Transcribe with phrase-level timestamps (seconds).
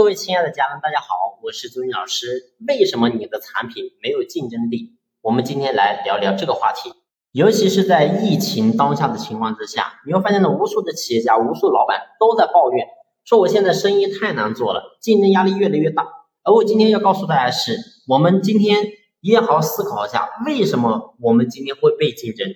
[0.00, 2.54] 各位亲爱的家人，大家好，我是朱云老师。
[2.66, 4.96] 为什么你的产品没有竞争力？
[5.20, 6.94] 我们今天来聊聊这个话题。
[7.32, 12.86] 尤其是在疫情当下的情况之下，你会发现呢，无数的企业家、无数老板都在抱怨，
[13.26, 16.08] 说我现在生意太难做了，竞争压力越来越大。
[16.44, 17.76] 而我今天要告诉大家是，
[18.08, 18.82] 我们今天
[19.20, 22.48] 一定要好好思考一下，为什么我们今天会被竞争？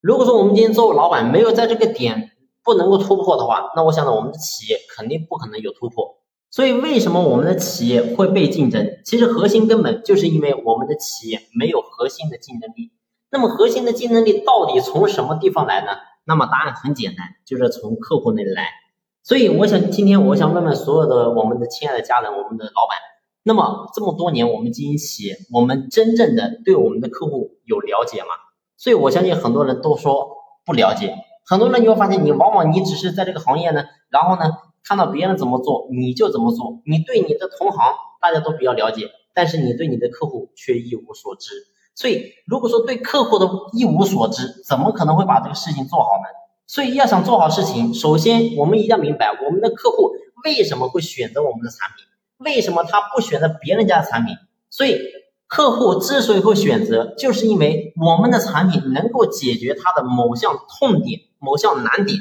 [0.00, 2.32] 如果说我们今天作为老板没有在这个点
[2.64, 6.18] 不能够突破的话，那我想呢，我们的企业肯定不可能有突破。
[6.52, 9.00] 所以，为什么我们的企业会被竞争？
[9.06, 12.92] 其实核心根本就是因为我们的企业没有核心的竞争力。
[13.30, 15.92] 那么，核心的竞争力到底从什么地方来呢？
[16.26, 18.68] 那么答案很简单，就是从客户那里来。
[19.22, 22.98] 所以，我想今天我想问问所有的我们的亲爱的家人，我们的老板，
[23.44, 28.28] 那么这么多年我们经营企业，我们真正的对我们的客户有了解吗？
[28.76, 30.28] 所以我相信很多人都说
[30.66, 31.14] 不了解。
[31.46, 34.52] 很多人你会发现，你往往你只是在这个行业呢，然后呢？
[34.84, 36.82] 看到别人怎么做，你就怎么做。
[36.84, 41.50] 你对你的同行大家都比较了解，但是你对你的客户却一无所知。
[41.94, 46.28] 所以，如果说对客户的一无所知，怎么可能会把这个事情做好呢？
[46.66, 50.12] 所以，要想做好事情，首先我们一定要明白我们的客户
[50.44, 52.06] 为什么会选择我们的产品，
[52.38, 54.36] 为什么他不选择别人家的产品。
[54.70, 54.98] 所以，
[55.46, 62.18] 客户之所以会选择，就是因为我们的产品能够解决他的某项痛点、某项难点，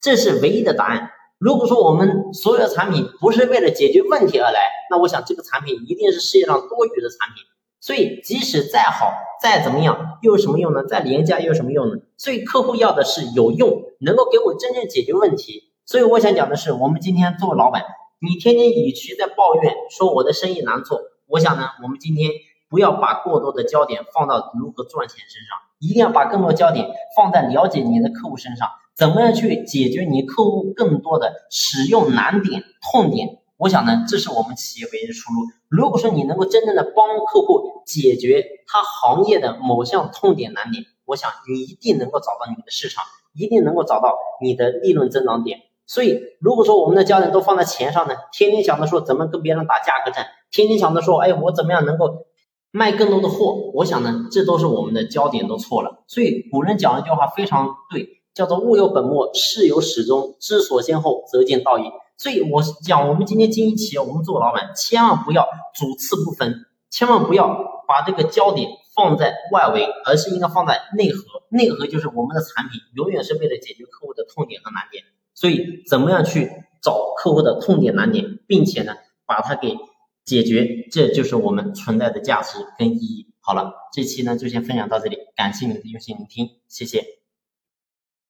[0.00, 1.10] 这是唯一的答案。
[1.38, 7.44] 如果说我们所有的产品不是为了解决问题而来，那我想这个产品一定是世界上多余的产品。
[7.80, 10.82] 所以即使再好再怎么样，又有什么用呢？
[10.84, 12.02] 再廉价又有什么用呢？
[12.16, 15.70] 所以客户要的是有用，能够给我真正解决问题。
[15.86, 17.84] 所以我想讲的是，我们今天作为老板，
[18.20, 22.32] 你天天与其在抱怨说我的生意难做，我想呢，我们今天
[22.68, 28.68] 不要把过多的焦点放到如何赚钱身上，一定要把更多焦点放在了解你的客户身上。
[28.98, 33.38] 怎么样去解决你客户更多的使用难点、痛点？
[33.56, 35.42] 我想呢，这是我们企业唯一的出路。
[35.68, 43.04] 如果说你能够真正的帮客户解决他行业的某项痛点、难点，我想你一定能够找到你的市场，
[43.34, 45.60] 一定能够找到你的利润增长点。
[45.86, 52.26] 所以，如果说我们的焦点都放在钱上呢，天天想着说怎么跟别人打价格战，天天想着说，哎，我怎么样能够
[52.72, 53.70] 卖更多的货？
[53.74, 56.02] 我想呢，这都是我们的焦点都错了。
[56.08, 58.17] 所以，古人讲一句话非常对。
[58.38, 61.90] 叫做物有本末，事有始终，知所先后，则见道也。
[62.16, 65.44] 所以我讲，我们今天经营企业，我们做老板，千万不要
[65.74, 67.48] 主次不分，千万不要
[67.88, 71.24] 把这个焦点放在外围，而是应该放在内核。
[71.48, 75.02] 内核就是我们的产品，永远是为了解决客户的痛点和难点。
[75.34, 76.48] 所以，怎么样去
[76.80, 78.94] 找客户的痛点难点，并且呢，
[79.26, 79.76] 把它给
[80.24, 83.26] 解决，这就是我们存在的价值跟意义。
[83.40, 87.17] 好了，这期呢就先分享到这里，感谢你的用心聆听，谢谢。